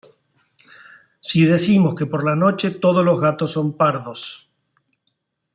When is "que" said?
1.93-2.07